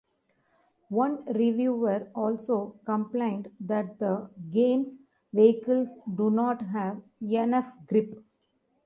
[0.89, 4.97] One reviewer also complained that the game's
[5.31, 8.17] vehicles do not have enough grip.